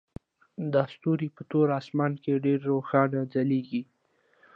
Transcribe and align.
دا 0.73 0.83
ستوري 0.93 1.27
په 1.35 1.41
تور 1.51 1.67
اسمان 1.79 2.11
کې 2.23 2.43
ډیر 2.45 2.59
روښانه 2.71 3.19
ځلیږي 3.33 3.81